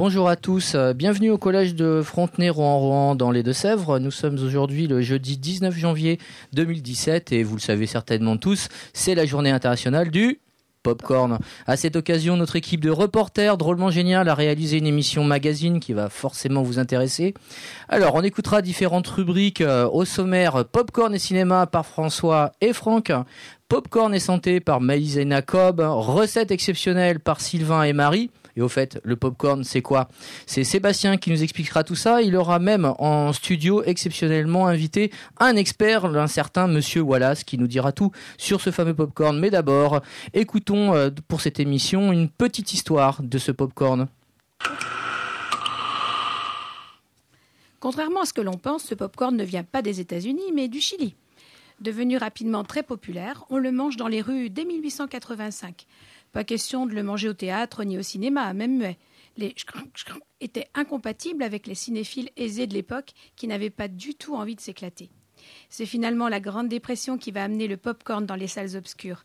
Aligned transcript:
bonjour 0.00 0.30
à 0.30 0.36
tous, 0.36 0.76
bienvenue 0.94 1.30
au 1.30 1.36
collège 1.36 1.74
de 1.74 2.00
Frontenay-Rohan-Rohan 2.02 3.16
dans 3.16 3.30
les 3.30 3.42
Deux-Sèvres. 3.42 3.98
Nous 3.98 4.10
sommes 4.10 4.38
aujourd'hui 4.42 4.86
le 4.86 5.02
jeudi 5.02 5.36
19 5.36 5.76
janvier 5.76 6.18
2017 6.54 7.32
et 7.32 7.42
vous 7.42 7.56
le 7.56 7.60
savez 7.60 7.86
certainement 7.86 8.38
tous, 8.38 8.68
c'est 8.94 9.14
la 9.14 9.26
journée 9.26 9.50
internationale 9.50 10.10
du 10.10 10.40
Popcorn. 10.82 11.38
À 11.66 11.76
cette 11.76 11.96
occasion, 11.96 12.38
notre 12.38 12.56
équipe 12.56 12.80
de 12.80 12.88
reporters 12.88 13.58
drôlement 13.58 13.90
génial 13.90 14.30
a 14.30 14.34
réalisé 14.34 14.78
une 14.78 14.86
émission 14.86 15.22
magazine 15.22 15.80
qui 15.80 15.92
va 15.92 16.08
forcément 16.08 16.62
vous 16.62 16.78
intéresser. 16.78 17.34
Alors, 17.90 18.14
on 18.14 18.22
écoutera 18.22 18.62
différentes 18.62 19.06
rubriques 19.06 19.60
euh, 19.60 19.86
au 19.86 20.06
sommaire 20.06 20.64
Popcorn 20.64 21.14
et 21.14 21.18
cinéma 21.18 21.66
par 21.66 21.84
François 21.84 22.52
et 22.62 22.72
Franck, 22.72 23.12
Popcorn 23.68 24.14
et 24.14 24.18
santé 24.18 24.60
par 24.60 24.80
Maïs 24.80 25.16
et 25.16 25.26
Nacob, 25.26 25.80
recettes 25.80 26.52
exceptionnelles 26.52 27.20
par 27.20 27.42
Sylvain 27.42 27.82
et 27.82 27.92
Marie. 27.92 28.30
Et 28.60 28.62
au 28.62 28.68
fait, 28.68 29.00
le 29.04 29.16
popcorn, 29.16 29.64
c'est 29.64 29.80
quoi? 29.80 30.08
C'est 30.44 30.64
Sébastien 30.64 31.16
qui 31.16 31.30
nous 31.30 31.42
expliquera 31.42 31.82
tout 31.82 31.94
ça. 31.94 32.20
Il 32.20 32.36
aura 32.36 32.58
même 32.58 32.92
en 32.98 33.32
studio 33.32 33.82
exceptionnellement 33.82 34.66
invité 34.66 35.10
un 35.38 35.56
expert, 35.56 36.04
un 36.04 36.26
certain 36.26 36.66
Monsieur 36.66 37.00
Wallace, 37.00 37.42
qui 37.42 37.56
nous 37.56 37.66
dira 37.66 37.92
tout 37.92 38.12
sur 38.36 38.60
ce 38.60 38.70
fameux 38.70 38.92
popcorn. 38.92 39.40
Mais 39.40 39.48
d'abord, 39.48 40.02
écoutons 40.34 40.94
euh, 40.94 41.08
pour 41.26 41.40
cette 41.40 41.58
émission 41.58 42.12
une 42.12 42.28
petite 42.28 42.74
histoire 42.74 43.22
de 43.22 43.38
ce 43.38 43.50
popcorn. 43.50 44.08
Contrairement 47.80 48.20
à 48.20 48.26
ce 48.26 48.34
que 48.34 48.42
l'on 48.42 48.58
pense, 48.58 48.84
ce 48.84 48.94
popcorn 48.94 49.34
ne 49.34 49.44
vient 49.44 49.64
pas 49.64 49.80
des 49.80 50.00
États-Unis, 50.00 50.52
mais 50.54 50.68
du 50.68 50.82
Chili. 50.82 51.14
Devenu 51.80 52.18
rapidement 52.18 52.62
très 52.62 52.82
populaire, 52.82 53.46
on 53.48 53.56
le 53.56 53.72
mange 53.72 53.96
dans 53.96 54.08
les 54.08 54.20
rues 54.20 54.50
dès 54.50 54.66
1885. 54.66 55.86
Pas 56.32 56.44
question 56.44 56.86
de 56.86 56.94
le 56.94 57.02
manger 57.02 57.28
au 57.28 57.34
théâtre 57.34 57.84
ni 57.84 57.98
au 57.98 58.02
cinéma, 58.02 58.52
même 58.52 58.78
muet. 58.78 58.98
Les 59.36 59.54
étaient 60.40 60.68
incompatibles 60.74 61.42
avec 61.42 61.66
les 61.66 61.74
cinéphiles 61.74 62.30
aisés 62.36 62.66
de 62.66 62.74
l'époque 62.74 63.12
qui 63.36 63.46
n'avaient 63.46 63.70
pas 63.70 63.88
du 63.88 64.14
tout 64.14 64.34
envie 64.34 64.54
de 64.54 64.60
s'éclater. 64.60 65.10
C'est 65.68 65.86
finalement 65.86 66.28
la 66.28 66.40
Grande 66.40 66.68
Dépression 66.68 67.18
qui 67.18 67.30
va 67.30 67.44
amener 67.44 67.66
le 67.66 67.76
pop-corn 67.76 68.26
dans 68.26 68.34
les 68.34 68.48
salles 68.48 68.76
obscures. 68.76 69.24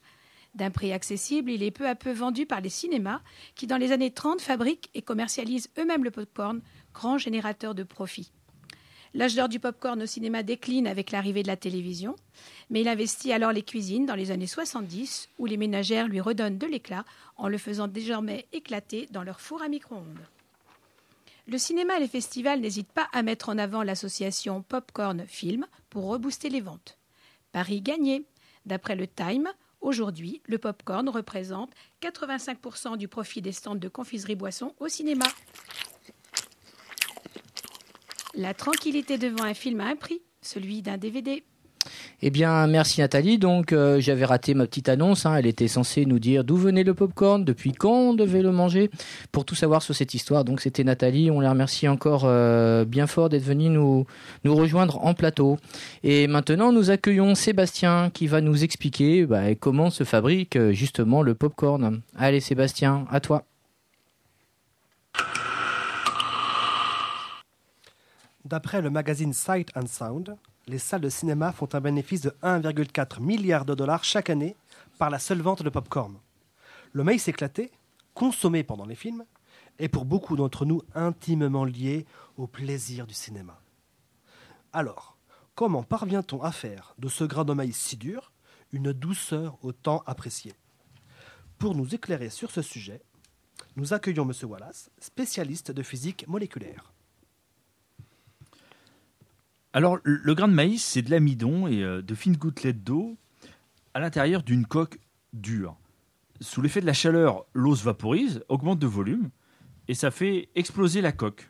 D'un 0.56 0.72
prix 0.72 0.94
accessible, 0.94 1.52
il 1.52 1.64
est 1.64 1.72
peu 1.72 1.88
à 1.88 1.96
peu 1.96 2.12
vendu 2.12 2.46
par 2.46 2.62
les 2.62 2.70
cinémas 2.70 3.22
qui, 3.56 3.68
dans 3.68 3.78
les 3.78 3.92
années 3.92 4.12
30, 4.12 4.40
fabriquent 4.40 4.90
et 4.94 5.02
commercialisent 5.02 5.70
eux-mêmes 5.78 6.06
le 6.06 6.12
pop-corn, 6.12 6.62
grand 6.94 7.18
générateur 7.18 7.76
de 7.76 7.84
profit. 7.84 8.32
L'âge 9.16 9.34
d'or 9.34 9.48
du 9.48 9.62
pop-corn 9.62 10.04
au 10.04 10.06
cinéma 10.06 10.44
décline 10.44 10.88
avec 10.88 11.12
l'arrivée 11.12 11.42
de 11.42 11.48
la 11.48 11.56
télévision, 11.56 12.18
mais 12.70 12.82
il 12.82 12.88
investit 12.90 13.32
alors 13.32 13.54
les 13.54 13.62
cuisines 13.64 14.06
dans 14.06 14.14
les 14.14 14.30
années 14.30 14.46
70, 14.46 15.30
où 15.40 15.46
les 15.46 15.56
ménagères 15.56 16.10
lui 16.10 16.20
redonnent 16.20 16.58
de 16.58 16.68
l'éclat 16.68 17.06
en 17.38 17.48
le 17.48 17.58
faisant 17.58 17.88
désormais 17.88 18.46
éclater 18.52 19.08
dans 19.12 19.24
leur 19.24 19.40
four 19.40 19.62
à 19.62 19.70
micro-ondes. 19.70 20.28
Le 21.48 21.58
cinéma 21.58 21.96
et 21.96 22.02
les 22.02 22.10
festivals 22.10 22.60
n'hésitent 22.60 22.92
pas 22.92 23.08
à 23.14 23.24
mettre 23.24 23.48
en 23.48 23.58
avant 23.58 23.84
l'association 23.84 24.64
Popcorn 24.64 25.24
Film 25.26 25.66
pour 25.90 26.10
rebooster 26.10 26.50
les 26.50 26.62
ventes. 26.62 26.98
Paris 27.54 27.82
gagné. 27.82 28.26
D'après 28.66 28.98
le 28.98 29.08
Time, 29.08 29.48
aujourd'hui, 29.80 30.42
le 30.46 30.58
popcorn 30.58 31.08
représente 31.08 31.72
85% 32.02 32.98
du 32.98 33.08
profit 33.08 33.42
des 33.42 33.54
stands 33.54 33.76
de 33.76 33.88
confiserie 33.88 34.36
boisson 34.36 34.74
au 34.80 34.90
cinéma. 34.90 35.26
La 38.38 38.54
tranquillité 38.54 39.18
devant 39.18 39.44
un 39.44 39.54
film 39.54 39.80
a 39.80 39.86
un 39.86 39.96
prix, 39.96 40.22
celui 40.42 40.82
d'un 40.82 40.98
DVD. 40.98 41.44
Eh 42.22 42.32
bien, 42.32 42.68
merci 42.68 43.00
Nathalie. 43.00 43.38
Donc, 43.38 43.72
euh, 43.72 44.00
j'avais 44.00 44.26
raté 44.26 44.54
ma 44.54 44.66
petite 44.66 44.90
annonce. 44.90 45.26
Hein. 45.26 45.36
Elle 45.36 45.46
était 45.46 45.68
censée 45.68 46.06
nous 46.06 46.20
dire 46.20 46.44
d'où 46.44 46.58
venait 46.58 46.84
le 46.84 46.94
popcorn, 46.94 47.46
depuis 47.46 47.72
quand 47.72 47.94
on 47.94 48.14
devait 48.14 48.42
le 48.42 48.52
manger, 48.52 48.90
pour 49.32 49.46
tout 49.46 49.56
savoir 49.56 49.82
sur 49.82 49.96
cette 49.96 50.14
histoire. 50.14 50.44
Donc, 50.44 50.60
c'était 50.60 50.84
Nathalie. 50.84 51.32
On 51.32 51.40
la 51.40 51.52
remercie 51.52 51.88
encore 51.88 52.24
euh, 52.26 52.84
bien 52.84 53.08
fort 53.08 53.30
d'être 53.30 53.44
venue 53.44 53.70
nous, 53.70 54.06
rejoindre 54.46 55.06
en 55.06 55.14
plateau. 55.14 55.58
Et 56.04 56.28
maintenant, 56.28 56.72
nous 56.72 56.90
accueillons 56.90 57.36
Sébastien 57.36 58.10
qui 58.14 58.28
va 58.28 58.42
nous 58.42 58.64
expliquer 58.64 59.26
bah, 59.26 59.56
comment 59.56 59.90
se 59.90 60.04
fabrique 60.04 60.56
euh, 60.56 60.74
justement 60.74 61.22
le 61.22 61.36
popcorn. 61.36 62.02
Allez, 62.18 62.40
Sébastien, 62.40 63.06
à 63.12 63.20
toi. 63.20 63.46
D'après 68.46 68.84
le 68.84 68.92
magazine 68.92 69.34
Sight 69.34 69.76
and 69.76 69.88
Sound, 69.88 70.38
les 70.68 70.78
salles 70.78 71.02
de 71.02 71.10
cinéma 71.10 71.52
font 71.52 71.68
un 71.74 71.82
bénéfice 71.82 72.22
de 72.22 72.30
1,4 72.44 73.20
milliard 73.20 73.66
de 73.66 73.74
dollars 73.74 74.04
chaque 74.04 74.30
année 74.30 74.56
par 75.00 75.10
la 75.10 75.18
seule 75.18 75.42
vente 75.42 75.64
de 75.64 75.70
popcorn. 75.70 76.16
Le 76.94 77.04
maïs 77.04 77.28
éclaté, 77.28 77.72
consommé 78.14 78.64
pendant 78.64 78.86
les 78.86 78.94
films, 78.94 79.26
est 79.80 79.88
pour 79.88 80.06
beaucoup 80.06 80.36
d'entre 80.36 80.64
nous 80.64 80.84
intimement 80.94 81.66
lié 81.66 82.06
au 82.38 82.46
plaisir 82.46 83.08
du 83.08 83.16
cinéma. 83.16 83.60
Alors, 84.74 85.18
comment 85.56 85.82
parvient-on 85.82 86.44
à 86.44 86.52
faire 86.52 86.94
de 87.00 87.10
ce 87.10 87.24
grain 87.24 87.46
de 87.46 87.54
maïs 87.54 87.76
si 87.76 87.98
dur 87.98 88.32
une 88.72 88.94
douceur 88.94 89.58
autant 89.64 90.04
appréciée 90.06 90.54
Pour 91.58 91.74
nous 91.74 91.96
éclairer 91.96 92.30
sur 92.30 92.52
ce 92.52 92.62
sujet, 92.62 93.02
nous 93.76 93.94
accueillons 93.94 94.30
M. 94.30 94.50
Wallace, 94.50 94.92
spécialiste 95.00 95.72
de 95.72 95.82
physique 95.82 96.28
moléculaire. 96.28 96.95
Alors, 99.76 99.98
le 100.04 100.34
grain 100.36 100.48
de 100.48 100.54
maïs, 100.54 100.82
c'est 100.82 101.02
de 101.02 101.12
l'amidon 101.12 101.68
et 101.68 101.84
euh, 101.84 102.02
de 102.02 102.16
fines 102.16 102.38
gouttelettes 102.38 102.82
d'eau 102.82 103.18
à 103.94 104.00
l'intérieur 104.00 104.42
d'une 104.42 104.66
coque 104.66 105.00
dure. 105.34 105.76
Sous 106.40 106.62
l'effet 106.62 106.80
de 106.80 106.86
la 106.86 106.94
chaleur, 106.94 107.46
l'eau 107.52 107.76
se 107.76 107.84
vaporise, 107.84 108.42
augmente 108.48 108.80
de 108.80 108.88
volume, 108.88 109.32
et 109.90 109.94
ça 109.94 110.12
fait 110.12 110.48
exploser 110.56 111.02
la 111.02 111.12
coque. 111.12 111.50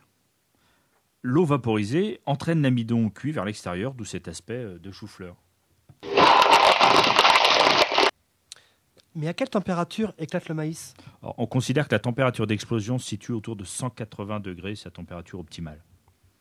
L'eau 1.22 1.44
vaporisée 1.44 2.18
entraîne 2.26 2.62
l'amidon 2.62 3.10
cuit 3.10 3.30
vers 3.30 3.44
l'extérieur, 3.44 3.94
d'où 3.94 4.04
cet 4.04 4.26
aspect 4.26 4.54
euh, 4.54 4.80
de 4.80 4.90
chou-fleur. 4.90 5.36
Mais 9.14 9.28
à 9.28 9.34
quelle 9.34 9.50
température 9.50 10.14
éclate 10.18 10.48
le 10.48 10.56
maïs? 10.56 10.94
Alors, 11.22 11.36
On 11.38 11.46
considère 11.46 11.86
que 11.86 11.94
la 11.94 12.00
température 12.00 12.48
d'explosion 12.48 12.98
se 12.98 13.06
situe 13.06 13.30
autour 13.30 13.54
de 13.54 13.62
180 13.62 14.40
degrés, 14.40 14.74
c'est 14.74 14.86
la 14.86 14.90
température 14.90 15.38
optimale. 15.38 15.80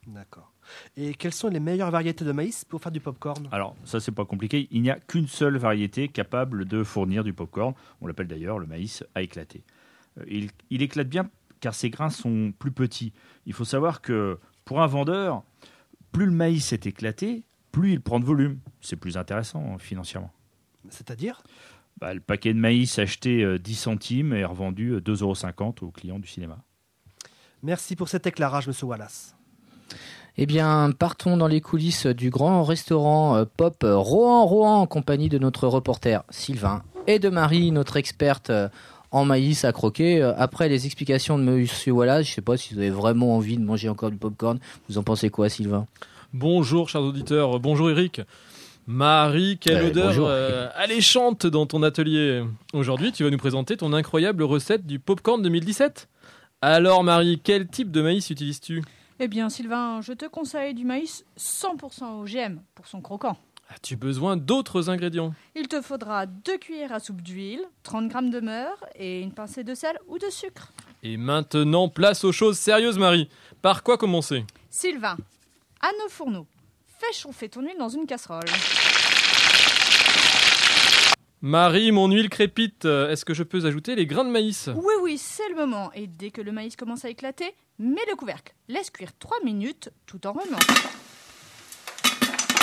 D'accord. 0.08 0.52
Et 0.98 1.14
quelles 1.14 1.34
sont 1.34 1.48
les 1.48 1.60
meilleures 1.60 1.92
variétés 1.92 2.26
de 2.26 2.32
maïs 2.32 2.64
pour 2.66 2.82
faire 2.82 2.92
du 2.92 3.00
popcorn? 3.00 3.48
Alors, 3.52 3.76
ça, 3.86 4.00
c'est 4.00 4.12
pas 4.12 4.26
compliqué. 4.26 4.68
Il 4.72 4.82
n'y 4.82 4.90
a 4.92 5.00
qu'une 5.00 5.28
seule 5.28 5.58
variété 5.58 6.08
capable 6.08 6.66
de 6.66 6.84
fournir 6.84 7.24
du 7.24 7.34
popcorn. 7.34 7.74
On 8.02 8.08
l'appelle 8.08 8.28
d'ailleurs 8.28 8.60
le 8.60 8.68
maïs 8.68 9.04
à 9.16 9.22
éclater. 9.22 9.64
Euh, 10.20 10.26
Il, 10.28 10.52
il 10.70 10.82
éclate 10.82 11.10
bien 11.10 11.30
car 11.60 11.74
ses 11.74 11.90
grains 11.90 12.10
sont 12.10 12.54
plus 12.58 12.72
petits. 12.72 13.14
Il 13.46 13.54
faut 13.54 13.66
savoir 13.66 14.02
que 14.02 14.38
pour 14.66 14.82
un 14.82 14.88
vendeur, 14.88 15.44
plus 16.12 16.26
le 16.26 16.32
maïs 16.32 16.74
est 16.74 16.86
éclaté, 16.86 17.44
plus 17.72 17.94
il 17.94 18.02
prend 18.02 18.20
de 18.20 18.26
volume. 18.26 18.60
C'est 18.82 18.96
plus 18.98 19.18
intéressant 19.18 19.74
hein, 19.74 19.78
financièrement. 19.80 20.32
C'est-à-dire? 20.90 21.42
Bah, 21.98 22.14
le 22.14 22.20
paquet 22.20 22.54
de 22.54 22.60
maïs 22.60 23.00
acheté 23.00 23.44
euh, 23.44 23.58
10 23.58 23.76
centimes 23.76 24.34
est 24.34 24.46
revendu 24.46 24.92
euh, 24.92 25.00
2,50 25.00 25.22
euros 25.24 25.74
aux 25.82 25.92
clients 25.92 26.20
du 26.20 26.28
cinéma. 26.28 26.64
Merci 27.64 27.96
pour 27.96 28.10
cet 28.10 28.28
éclairage, 28.28 28.68
Monsieur 28.68 28.86
Wallace. 28.86 29.36
Eh 30.38 30.46
bien, 30.46 30.92
partons 30.98 31.38
dans 31.38 31.48
les 31.48 31.62
coulisses 31.62 32.08
du 32.08 32.30
grand 32.30 32.64
restaurant 32.64 33.38
euh, 33.38 33.46
Pop 33.58 33.78
Rohan 33.84 34.46
Rohan 34.46 34.82
en 34.82 34.88
compagnie 34.88 35.30
de 35.30 35.38
notre 35.38 35.68
reporter 35.68 36.24
Sylvain 36.30 36.84
et 37.08 37.20
de 37.20 37.30
Marie, 37.30 37.72
notre 37.72 37.96
experte 37.98 38.50
euh, 38.50 38.68
en 39.12 39.24
maïs 39.24 39.64
à 39.64 39.72
croquer. 39.72 40.22
Euh, 40.22 40.34
Après 40.38 40.68
les 40.68 40.86
explications 40.86 41.38
de 41.38 41.44
Monsieur 41.44 41.94
Wallace, 41.94 42.28
je 42.28 42.34
sais 42.34 42.42
pas 42.42 42.58
si 42.58 42.74
vous 42.74 42.80
avez 42.82 42.90
vraiment 42.90 43.36
envie 43.36 43.58
de 43.58 43.64
manger 43.64 43.88
encore 43.88 44.12
du 44.12 44.18
popcorn. 44.18 44.60
Vous 44.90 44.98
en 44.98 45.04
pensez 45.04 45.30
quoi, 45.30 45.48
Sylvain? 45.48 45.88
Bonjour, 46.34 46.90
chers 46.90 47.02
auditeurs. 47.02 47.60
Bonjour, 47.62 47.90
Eric. 47.90 48.22
Marie, 48.88 49.58
quelle 49.60 49.84
odeur 49.86 50.14
euh, 50.20 50.68
alléchante 50.76 51.48
dans 51.48 51.66
ton 51.66 51.82
atelier. 51.82 52.44
Aujourd'hui, 52.74 53.12
tu 53.14 53.24
vas 53.24 53.30
nous 53.30 53.38
présenter 53.38 53.78
ton 53.78 53.94
incroyable 53.94 54.44
recette 54.44 54.86
du 54.86 55.00
popcorn 55.00 55.42
2017. 55.42 56.08
Alors, 56.62 57.04
Marie, 57.04 57.40
quel 57.44 57.68
type 57.68 57.90
de 57.92 58.02
maïs 58.02 58.30
utilises-tu? 58.30 58.84
Eh 59.20 59.30
bien, 59.30 59.50
Sylvain, 59.50 60.02
je 60.02 60.12
te 60.12 60.26
conseille 60.26 60.74
du 60.74 60.84
maïs 60.84 61.24
100% 61.40 62.22
OGM 62.22 62.60
pour 62.76 62.86
son 62.86 63.00
croquant. 63.00 63.38
As-tu 63.70 63.96
besoin 63.96 64.36
d'autres 64.36 64.90
ingrédients? 64.90 65.34
Il 65.56 65.70
te 65.70 65.82
faudra 65.82 66.26
2 66.26 66.58
cuillères 66.58 66.92
à 66.92 67.00
soupe 67.00 67.22
d'huile, 67.22 67.64
30 67.84 68.12
g 68.12 68.30
de 68.30 68.40
beurre 68.42 68.86
et 68.96 69.22
une 69.22 69.32
pincée 69.32 69.64
de 69.64 69.74
sel 69.74 69.98
ou 70.08 70.20
de 70.20 70.30
sucre. 70.30 70.74
Et 71.02 71.16
maintenant, 71.16 71.88
place 71.88 72.26
aux 72.26 72.34
choses 72.34 72.60
sérieuses, 72.60 72.98
Marie. 72.98 73.30
Par 73.62 73.84
quoi 73.84 73.98
commencer? 73.98 74.44
Sylvain, 74.70 75.16
à 75.80 75.88
nos 76.04 76.10
fourneaux, 76.10 76.48
fais 77.00 77.14
chauffer 77.14 77.48
ton 77.48 77.62
huile 77.62 77.78
dans 77.80 77.90
une 77.90 78.06
casserole. 78.06 78.44
Marie, 81.42 81.92
mon 81.92 82.10
huile 82.10 82.30
crépite. 82.30 82.86
Euh, 82.86 83.10
Est-ce 83.12 83.26
que 83.26 83.34
je 83.34 83.44
peux 83.44 83.66
ajouter 83.66 83.96
les 83.96 84.06
grains 84.06 84.26
de 84.26 84.30
maïs 84.32 84.70
Oui, 84.76 84.94
oui, 85.02 85.18
c'est 85.18 85.48
le 85.50 85.56
moment. 85.56 85.92
Et 85.94 86.08
dès 86.08 86.32
que 86.32 86.42
le 86.42 86.52
maïs 86.52 86.76
commence 86.76 87.06
à 87.06 87.10
éclater, 87.10 87.54
mets 87.78 88.02
le 88.10 88.16
couvercle. 88.16 88.54
Laisse 88.68 88.90
cuire 88.90 89.12
3 89.20 89.38
minutes 89.44 89.90
tout 90.06 90.26
en 90.26 90.34
remuant. 90.34 90.58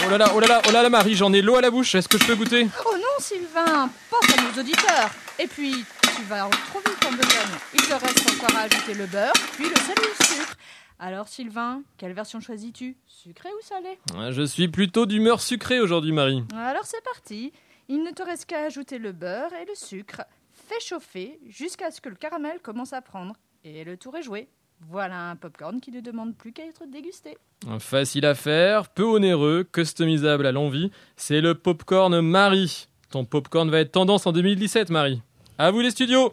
Oh 0.05 0.11
là 0.11 0.19
là, 0.19 0.33
oh 0.35 0.41
là 0.41 0.47
là, 0.49 0.63
oh 0.69 0.73
là 0.73 0.83
là, 0.83 0.91
Marie, 0.91 1.15
j'en 1.15 1.33
ai 1.33 1.43
l'eau 1.43 1.55
à 1.55 1.61
la 1.61 1.71
bouche. 1.71 1.95
Est-ce 1.95 2.09
que 2.09 2.19
je 2.19 2.27
peux 2.27 2.35
goûter 2.35 2.67
Oh 2.87 2.97
non, 2.97 3.03
Sylvain, 3.21 3.89
pense 4.11 4.37
à 4.37 4.43
nos 4.43 4.61
auditeurs. 4.61 5.11
Et 5.39 5.47
puis, 5.47 5.85
tu 6.17 6.23
vas 6.25 6.49
trop 6.69 6.81
vite 6.81 7.07
en 7.07 7.13
besogne. 7.13 7.59
Il 7.75 7.81
te 7.83 7.93
reste 7.93 8.31
encore 8.31 8.57
à 8.57 8.63
ajouter 8.63 8.95
le 8.95 9.07
beurre, 9.07 9.33
puis 9.55 9.69
le 9.69 9.77
sel 9.77 9.95
et 9.97 10.09
le 10.21 10.25
sucre. 10.27 10.57
Alors 10.99 11.29
Sylvain, 11.29 11.83
quelle 11.99 12.13
version 12.15 12.41
choisis-tu? 12.41 12.97
Sucré 13.07 13.49
ou 13.51 13.65
salé? 13.65 13.99
Ah, 14.17 14.33
Je 14.33 14.43
suis 14.43 14.67
plutôt 14.69 15.07
d'humeur 15.07 15.41
sucrée 15.41 15.81
aujourd'hui, 15.81 16.13
Marie. 16.13 16.43
Alors 16.57 16.85
c'est 16.85 17.03
parti. 17.05 17.53
Il 17.95 18.05
ne 18.05 18.11
te 18.11 18.23
reste 18.23 18.47
qu'à 18.47 18.65
ajouter 18.65 18.97
le 18.97 19.13
beurre 19.13 19.53
et 19.53 19.67
le 19.67 19.75
sucre. 19.75 20.23
Fais 20.51 20.81
chauffer 20.81 21.39
jusqu'à 21.47 21.91
ce 21.91 22.01
que 22.01 22.09
le 22.09 22.15
caramel 22.15 22.59
commence 22.63 22.95
à 22.95 23.03
prendre. 23.03 23.35
Et 23.65 23.85
le 23.85 23.99
tour 23.99 24.17
est 24.17 24.23
joué. 24.23 24.49
Voilà 24.89 25.29
un 25.29 25.37
popcorn 25.37 25.79
qui 25.79 25.91
ne 25.91 26.01
demande 26.01 26.35
plus 26.35 26.55
qu'à 26.55 26.65
être 26.65 26.87
dégusté. 26.91 27.37
Facile 27.81 28.25
à 28.25 28.35
faire, 28.35 28.89
peu 28.89 29.03
onéreux, 29.03 29.69
customisable 29.71 30.47
à 30.47 30.53
l'envie. 30.53 30.91
C'est 31.17 31.43
le 31.43 31.55
popcorn 31.55 32.19
Marie. 32.23 32.89
Ton 33.11 33.27
popcorn 33.27 33.69
va 33.69 33.81
être 33.81 33.93
tendance 33.93 34.27
en 34.27 34.33
2017, 34.33 34.89
Marie. 34.89 35.21
À 35.59 35.71
vous 35.71 35.81
les 35.81 35.91
studios 35.91 36.33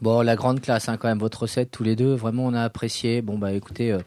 Bon, 0.00 0.22
la 0.22 0.36
grande 0.36 0.62
classe, 0.62 0.88
hein, 0.88 0.96
quand 0.96 1.08
même, 1.08 1.18
votre 1.18 1.42
recette, 1.42 1.70
tous 1.70 1.82
les 1.82 1.96
deux. 1.96 2.14
Vraiment, 2.14 2.46
on 2.46 2.54
a 2.54 2.62
apprécié. 2.62 3.20
Bon, 3.20 3.36
bah 3.36 3.52
écoutez, 3.52 3.92
euh, 3.92 3.98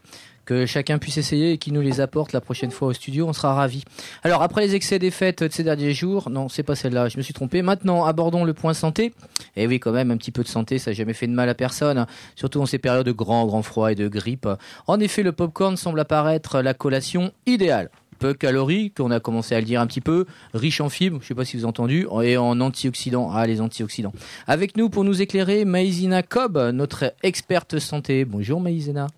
que 0.44 0.66
chacun 0.66 0.98
puisse 0.98 1.18
essayer 1.18 1.52
et 1.52 1.58
qu'il 1.58 1.72
nous 1.72 1.80
les 1.80 2.00
apporte 2.00 2.32
la 2.32 2.40
prochaine 2.40 2.70
fois 2.70 2.88
au 2.88 2.92
studio, 2.92 3.26
on 3.28 3.32
sera 3.32 3.54
ravis. 3.54 3.84
Alors, 4.22 4.42
après 4.42 4.62
les 4.62 4.74
excès 4.74 4.98
des 4.98 5.10
fêtes 5.10 5.42
de 5.42 5.52
ces 5.52 5.64
derniers 5.64 5.92
jours, 5.92 6.30
non, 6.30 6.48
c'est 6.48 6.62
pas 6.62 6.74
celle-là, 6.74 7.08
je 7.08 7.16
me 7.16 7.22
suis 7.22 7.34
trompé. 7.34 7.62
Maintenant, 7.62 8.04
abordons 8.04 8.44
le 8.44 8.54
point 8.54 8.74
santé. 8.74 9.14
Et 9.56 9.66
oui, 9.66 9.78
quand 9.80 9.92
même, 9.92 10.10
un 10.10 10.16
petit 10.16 10.32
peu 10.32 10.42
de 10.42 10.48
santé, 10.48 10.78
ça 10.78 10.90
n'a 10.90 10.94
jamais 10.94 11.14
fait 11.14 11.26
de 11.26 11.32
mal 11.32 11.48
à 11.48 11.54
personne. 11.54 11.98
hein. 11.98 12.06
Surtout 12.36 12.60
en 12.60 12.66
ces 12.66 12.78
périodes 12.78 13.06
de 13.06 13.12
grand, 13.12 13.46
grand 13.46 13.62
froid 13.62 13.92
et 13.92 13.94
de 13.94 14.08
grippe. 14.08 14.48
En 14.86 15.00
effet, 15.00 15.22
le 15.22 15.32
popcorn 15.32 15.76
semble 15.76 16.00
apparaître 16.00 16.60
la 16.60 16.74
collation 16.74 17.32
idéale. 17.46 17.90
Peu 18.18 18.34
calorique, 18.34 19.00
on 19.00 19.10
a 19.10 19.18
commencé 19.18 19.56
à 19.56 19.58
le 19.58 19.66
dire 19.66 19.80
un 19.80 19.86
petit 19.88 20.00
peu, 20.00 20.26
riche 20.54 20.80
en 20.80 20.88
fibres, 20.88 21.18
je 21.22 21.26
sais 21.26 21.34
pas 21.34 21.44
si 21.44 21.56
vous 21.56 21.64
avez 21.64 21.70
entendu, 21.70 22.06
et 22.22 22.36
en 22.36 22.60
antioxydants. 22.60 23.30
Ah, 23.32 23.44
les 23.48 23.60
antioxydants. 23.60 24.12
Avec 24.46 24.76
nous 24.76 24.88
pour 24.90 25.02
nous 25.02 25.20
éclairer, 25.22 25.64
Maïzina 25.64 26.22
Cobb, 26.22 26.56
notre 26.72 27.14
experte 27.24 27.80
santé. 27.80 28.24
Bonjour 28.24 28.60
Maïzina. 28.60 29.08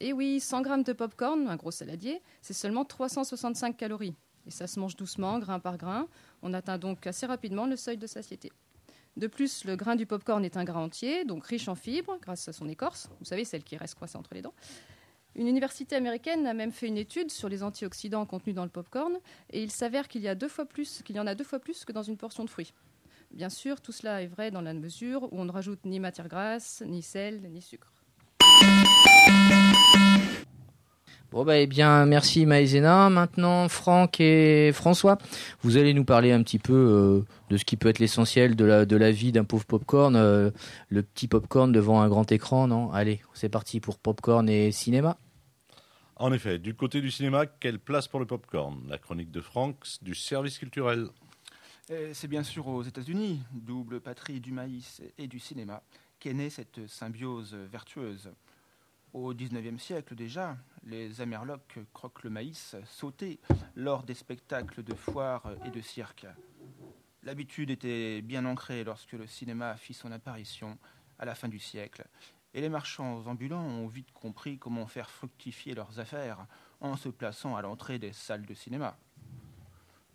Et 0.00 0.14
oui, 0.14 0.40
100 0.40 0.62
grammes 0.62 0.82
de 0.82 0.94
popcorn, 0.94 1.46
un 1.46 1.56
gros 1.56 1.70
saladier, 1.70 2.22
c'est 2.40 2.54
seulement 2.54 2.86
365 2.86 3.76
calories. 3.76 4.14
Et 4.46 4.50
ça 4.50 4.66
se 4.66 4.80
mange 4.80 4.96
doucement, 4.96 5.38
grain 5.38 5.60
par 5.60 5.76
grain. 5.76 6.08
On 6.40 6.54
atteint 6.54 6.78
donc 6.78 7.06
assez 7.06 7.26
rapidement 7.26 7.66
le 7.66 7.76
seuil 7.76 7.98
de 7.98 8.06
satiété. 8.06 8.50
De 9.18 9.26
plus, 9.26 9.64
le 9.66 9.76
grain 9.76 9.96
du 9.96 10.06
popcorn 10.06 10.42
est 10.42 10.56
un 10.56 10.64
grain 10.64 10.84
entier, 10.84 11.26
donc 11.26 11.44
riche 11.44 11.68
en 11.68 11.74
fibres 11.74 12.16
grâce 12.22 12.48
à 12.48 12.54
son 12.54 12.66
écorce. 12.68 13.10
Vous 13.18 13.26
savez, 13.26 13.44
celle 13.44 13.62
qui 13.62 13.76
reste 13.76 13.96
coincée 13.96 14.16
entre 14.16 14.32
les 14.32 14.40
dents. 14.40 14.54
Une 15.34 15.46
université 15.46 15.96
américaine 15.96 16.46
a 16.46 16.54
même 16.54 16.72
fait 16.72 16.88
une 16.88 16.96
étude 16.96 17.30
sur 17.30 17.50
les 17.50 17.62
antioxydants 17.62 18.24
contenus 18.24 18.54
dans 18.54 18.64
le 18.64 18.70
popcorn, 18.70 19.18
et 19.50 19.62
il 19.62 19.70
s'avère 19.70 20.08
qu'il 20.08 20.22
y, 20.22 20.28
a 20.28 20.34
qu'il 20.34 21.16
y 21.16 21.20
en 21.20 21.26
a 21.26 21.34
deux 21.34 21.44
fois 21.44 21.60
plus 21.60 21.84
que 21.84 21.92
dans 21.92 22.02
une 22.02 22.16
portion 22.16 22.44
de 22.44 22.50
fruits. 22.50 22.72
Bien 23.30 23.50
sûr, 23.50 23.80
tout 23.80 23.92
cela 23.92 24.22
est 24.22 24.26
vrai 24.26 24.50
dans 24.50 24.62
la 24.62 24.72
mesure 24.72 25.24
où 25.24 25.38
on 25.38 25.44
ne 25.44 25.52
rajoute 25.52 25.84
ni 25.84 26.00
matière 26.00 26.26
grasse, 26.26 26.82
ni 26.86 27.02
sel, 27.02 27.42
ni 27.52 27.60
sucre. 27.60 27.92
Bon 31.30 31.44
bah 31.44 31.58
eh 31.58 31.68
bien 31.68 32.06
merci 32.06 32.44
Maïzena. 32.44 33.08
Maintenant 33.08 33.68
Franck 33.68 34.20
et 34.20 34.72
François, 34.72 35.16
vous 35.62 35.76
allez 35.76 35.94
nous 35.94 36.04
parler 36.04 36.32
un 36.32 36.42
petit 36.42 36.58
peu 36.58 36.74
euh, 36.74 37.24
de 37.50 37.56
ce 37.56 37.64
qui 37.64 37.76
peut 37.76 37.88
être 37.88 38.00
l'essentiel 38.00 38.56
de 38.56 38.64
la, 38.64 38.84
de 38.84 38.96
la 38.96 39.12
vie 39.12 39.30
d'un 39.30 39.44
pauvre 39.44 39.64
popcorn, 39.64 40.16
euh, 40.16 40.50
le 40.88 41.04
petit 41.04 41.28
popcorn 41.28 41.70
devant 41.70 42.00
un 42.00 42.08
grand 42.08 42.32
écran, 42.32 42.66
non? 42.66 42.90
Allez, 42.90 43.20
c'est 43.32 43.48
parti 43.48 43.78
pour 43.78 44.00
popcorn 44.00 44.48
et 44.48 44.72
cinéma. 44.72 45.18
En 46.16 46.32
effet, 46.32 46.58
du 46.58 46.74
côté 46.74 47.00
du 47.00 47.12
cinéma, 47.12 47.46
quelle 47.46 47.78
place 47.78 48.08
pour 48.08 48.18
le 48.18 48.26
popcorn? 48.26 48.82
La 48.88 48.98
chronique 48.98 49.30
de 49.30 49.40
Franck 49.40 49.76
du 50.02 50.16
service 50.16 50.58
culturel. 50.58 51.06
Et 51.90 52.12
C'est 52.12 52.28
bien 52.28 52.42
sûr 52.42 52.66
aux 52.66 52.82
États-Unis, 52.82 53.40
double 53.52 54.00
patrie 54.00 54.40
du 54.40 54.50
maïs 54.50 55.00
et 55.16 55.28
du 55.28 55.38
cinéma, 55.38 55.80
qu'est 56.18 56.34
née 56.34 56.50
cette 56.50 56.88
symbiose 56.88 57.54
vertueuse. 57.70 58.30
Au 59.12 59.34
XIXe 59.34 59.82
siècle 59.82 60.14
déjà, 60.14 60.56
les 60.84 61.20
Amerlocs 61.20 61.80
croquent 61.92 62.22
le 62.22 62.30
maïs 62.30 62.76
sauté 62.86 63.40
lors 63.74 64.04
des 64.04 64.14
spectacles 64.14 64.84
de 64.84 64.94
foire 64.94 65.50
et 65.64 65.70
de 65.70 65.80
cirque. 65.80 66.26
L'habitude 67.24 67.70
était 67.70 68.22
bien 68.22 68.46
ancrée 68.46 68.84
lorsque 68.84 69.12
le 69.12 69.26
cinéma 69.26 69.76
fit 69.76 69.94
son 69.94 70.12
apparition 70.12 70.78
à 71.18 71.24
la 71.24 71.34
fin 71.34 71.48
du 71.48 71.58
siècle, 71.58 72.06
et 72.54 72.60
les 72.60 72.68
marchands 72.68 73.26
ambulants 73.26 73.64
ont 73.64 73.88
vite 73.88 74.12
compris 74.12 74.58
comment 74.58 74.86
faire 74.86 75.10
fructifier 75.10 75.74
leurs 75.74 75.98
affaires 75.98 76.46
en 76.80 76.96
se 76.96 77.08
plaçant 77.08 77.56
à 77.56 77.62
l'entrée 77.62 77.98
des 77.98 78.12
salles 78.12 78.46
de 78.46 78.54
cinéma 78.54 78.96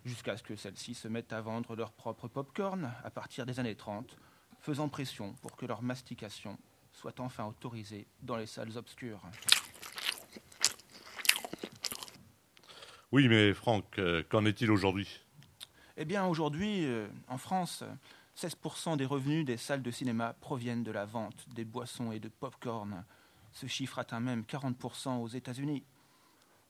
jusqu'à 0.06 0.36
ce 0.36 0.42
que 0.42 0.56
celles-ci 0.56 0.94
se 0.94 1.08
mettent 1.08 1.32
à 1.32 1.40
vendre 1.40 1.74
leur 1.76 1.92
propre 1.92 2.28
popcorn 2.28 2.92
à 3.02 3.10
partir 3.10 3.44
des 3.44 3.58
années 3.60 3.74
30, 3.74 4.16
faisant 4.60 4.88
pression 4.88 5.34
pour 5.42 5.56
que 5.56 5.66
leur 5.66 5.82
mastication 5.82 6.56
soit 6.96 7.20
enfin 7.20 7.44
autorisée 7.44 8.06
dans 8.22 8.36
les 8.36 8.46
salles 8.46 8.76
obscures. 8.76 9.20
Oui, 13.12 13.28
mais 13.28 13.54
Franck, 13.54 13.98
euh, 13.98 14.22
qu'en 14.28 14.44
est-il 14.46 14.70
aujourd'hui? 14.70 15.20
Eh 15.98 16.04
bien, 16.04 16.26
aujourd'hui, 16.26 16.84
euh, 16.86 17.06
en 17.28 17.38
France, 17.38 17.84
16% 18.36 18.96
des 18.96 19.04
revenus 19.04 19.44
des 19.44 19.58
salles 19.58 19.82
de 19.82 19.90
cinéma 19.90 20.34
proviennent 20.40 20.82
de 20.82 20.90
la 20.90 21.04
vente 21.04 21.46
des 21.54 21.64
boissons 21.64 22.12
et 22.12 22.18
de 22.18 22.28
popcorn. 22.28 23.04
Ce 23.52 23.66
chiffre 23.66 23.98
atteint 23.98 24.20
même 24.20 24.42
40% 24.42 25.20
aux 25.20 25.28
États-Unis. 25.28 25.84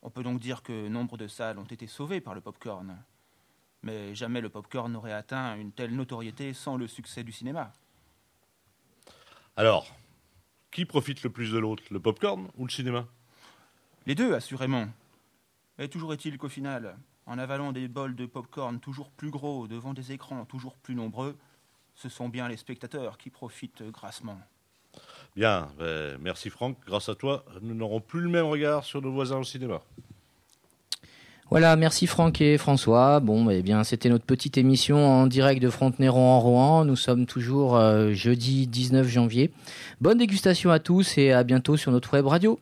On 0.02 0.11
peut 0.11 0.22
donc 0.22 0.40
dire 0.40 0.62
que 0.62 0.88
nombre 0.88 1.17
de 1.17 1.29
salles 1.29 1.58
ont 1.58 1.64
été 1.64 1.87
sauvées 1.87 2.20
par 2.20 2.34
le 2.34 2.40
popcorn. 2.40 2.96
Mais 3.82 4.14
jamais 4.14 4.40
le 4.40 4.49
popcorn 4.49 4.93
n'aurait 4.93 5.12
atteint 5.12 5.56
une 5.56 5.72
telle 5.72 5.94
notoriété 5.94 6.52
sans 6.52 6.76
le 6.76 6.87
succès 6.87 7.25
du 7.25 7.32
cinéma. 7.32 7.72
Alors, 9.56 9.87
qui 10.76 10.84
profite 10.84 11.23
le 11.23 11.31
plus 11.31 11.52
de 11.52 11.58
l'autre, 11.58 11.82
le 11.90 11.99
popcorn 11.99 12.49
ou 12.58 12.67
le 12.67 12.70
cinéma? 12.70 13.06
Les 14.06 14.14
deux, 14.14 14.34
assurément. 14.34 14.87
Et 15.78 15.88
toujours 15.88 16.12
est-il 16.12 16.37
qu'au 16.37 16.50
final, 16.50 16.99
en 17.25 17.38
avalant 17.38 17.73
des 17.73 17.88
bols 17.88 18.14
de 18.14 18.26
popcorn 18.26 18.78
toujours 18.78 19.11
plus 19.11 19.31
gros 19.31 19.69
devant 19.69 19.94
des 19.94 20.12
écrans 20.12 20.44
toujours 20.44 20.76
plus 20.76 20.94
nombreux, 20.94 21.34
ce 21.94 22.11
sont 22.11 22.28
bien 22.28 22.46
les 22.46 22.58
spectateurs 22.58 23.17
qui 23.17 23.31
profitent 23.31 23.84
grassement. 23.84 24.38
Bien, 25.34 25.70
ben, 25.78 26.19
merci 26.20 26.50
Franck. 26.50 26.76
Grâce 26.84 27.08
à 27.08 27.14
toi, 27.14 27.46
nous 27.62 27.75
n'aurons 27.75 28.02
plus 28.02 28.20
le 28.20 28.29
même 28.29 28.44
regard 28.44 28.84
sur 28.84 29.00
nos 29.00 29.12
voisins 29.12 29.38
au 29.38 29.44
cinéma. 29.44 29.81
Voilà, 31.48 31.76
merci 31.76 32.08
Franck 32.08 32.40
et 32.40 32.58
François. 32.58 33.20
Bon, 33.20 33.48
eh 33.50 33.62
bien, 33.62 33.84
c'était 33.84 34.08
notre 34.08 34.25
petite 34.25 34.58
émission 34.58 35.06
en 35.06 35.28
direct 35.28 35.62
de 35.62 35.70
Frontenay-Rouen 35.70 36.37
en 36.37 36.40
Rouen. 36.40 36.84
Nous 36.84 36.96
sommes 36.96 37.24
toujours 37.24 37.76
euh, 37.76 38.12
jeudi 38.12 38.67
19 38.67 39.06
janvier. 39.06 39.53
Bonne 40.00 40.19
dégustation 40.19 40.70
à 40.72 40.81
tous 40.81 41.19
et 41.19 41.32
à 41.32 41.44
bientôt 41.44 41.76
sur 41.76 41.93
notre 41.93 42.15
web 42.15 42.26
radio. 42.26 42.58